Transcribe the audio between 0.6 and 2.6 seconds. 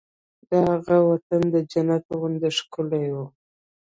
هغه وطن د جنت غوندې